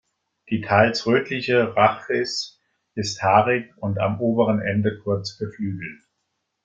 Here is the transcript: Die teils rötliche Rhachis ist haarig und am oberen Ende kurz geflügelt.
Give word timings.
Die 0.49 0.61
teils 0.61 1.05
rötliche 1.05 1.75
Rhachis 1.75 2.59
ist 2.95 3.21
haarig 3.21 3.71
und 3.77 3.99
am 3.99 4.19
oberen 4.19 4.59
Ende 4.59 4.97
kurz 4.97 5.37
geflügelt. 5.37 6.01